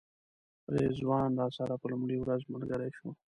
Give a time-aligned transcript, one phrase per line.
[0.75, 3.09] رضوان راسره په لومړۍ ورځ ملګری شو.